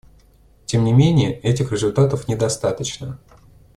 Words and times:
Тем 0.65 0.83
не 0.85 0.93
менее 0.93 1.39
этих 1.41 1.71
результатов 1.71 2.27
недостаточно. 2.27 3.19